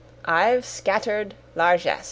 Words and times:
I've 0.25 0.65
scattered 0.65 1.35
largess." 1.53 1.99